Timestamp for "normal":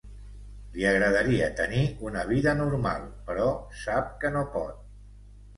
2.63-3.05